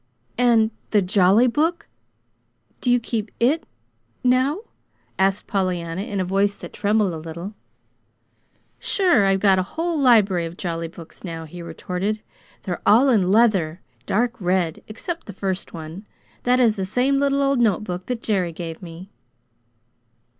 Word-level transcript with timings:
"And 0.39 0.71
the 0.89 1.03
Jolly 1.03 1.45
Book 1.45 1.87
do 2.79 2.89
you 2.89 2.99
keep 2.99 3.29
it 3.39 3.67
now?" 4.23 4.61
asked 5.19 5.45
Pollyanna, 5.45 6.01
in 6.01 6.19
a 6.19 6.25
voice 6.25 6.55
that 6.55 6.73
trembled 6.73 7.13
a 7.13 7.19
little. 7.19 7.53
"Sure! 8.79 9.27
I've 9.27 9.39
got 9.41 9.59
a 9.59 9.77
whole 9.77 9.99
library 9.99 10.47
of 10.47 10.57
jolly 10.57 10.87
books 10.87 11.23
now," 11.23 11.45
he 11.45 11.61
retorted. 11.61 12.19
"They're 12.63 12.81
all 12.83 13.09
in 13.09 13.31
leather, 13.31 13.79
dark 14.07 14.41
red, 14.41 14.81
except 14.87 15.27
the 15.27 15.33
first 15.33 15.71
one. 15.71 16.07
That 16.45 16.59
is 16.59 16.77
the 16.77 16.85
same 16.87 17.19
little 17.19 17.43
old 17.43 17.59
notebook 17.59 18.07
that 18.07 18.23
Jerry 18.23 18.51
gave 18.51 18.81
me." 18.81 19.11